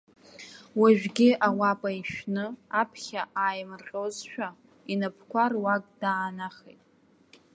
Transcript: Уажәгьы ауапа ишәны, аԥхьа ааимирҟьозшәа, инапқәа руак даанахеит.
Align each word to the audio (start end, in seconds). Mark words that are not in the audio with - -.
Уажәгьы 0.79 1.29
ауапа 1.47 1.89
ишәны, 1.99 2.45
аԥхьа 2.81 3.21
ааимирҟьозшәа, 3.43 4.47
инапқәа 4.91 5.43
руак 5.51 5.83
даанахеит. 6.01 6.81